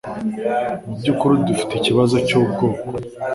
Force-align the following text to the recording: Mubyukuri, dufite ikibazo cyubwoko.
Mubyukuri, 0.87 1.35
dufite 1.47 1.73
ikibazo 1.75 2.15
cyubwoko. 2.27 2.83